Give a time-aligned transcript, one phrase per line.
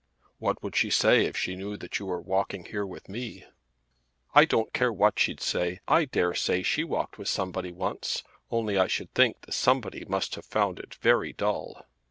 [0.39, 3.45] "What would she say if she knew that you were walking here with me?"
[4.33, 5.79] "I don't care what she'd say.
[5.87, 10.33] I dare say she walked with somebody once; only I should think the somebody must
[10.33, 11.85] have found it very dull."